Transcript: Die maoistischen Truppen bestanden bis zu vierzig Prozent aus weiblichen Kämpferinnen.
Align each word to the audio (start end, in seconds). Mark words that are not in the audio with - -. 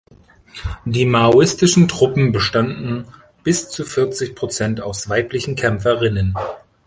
Die 0.83 1.05
maoistischen 1.05 1.87
Truppen 1.87 2.31
bestanden 2.31 3.05
bis 3.43 3.69
zu 3.69 3.85
vierzig 3.85 4.33
Prozent 4.33 4.81
aus 4.81 5.09
weiblichen 5.09 5.55
Kämpferinnen. 5.55 6.33